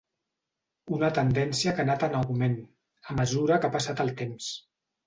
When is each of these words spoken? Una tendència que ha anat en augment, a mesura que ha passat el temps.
Una 0.97 1.09
tendència 1.17 1.75
que 1.75 1.85
ha 1.85 1.85
anat 1.91 2.07
en 2.09 2.17
augment, 2.23 2.59
a 3.13 3.21
mesura 3.21 3.63
que 3.63 3.73
ha 3.73 3.77
passat 3.79 4.07
el 4.09 4.15
temps. 4.25 4.55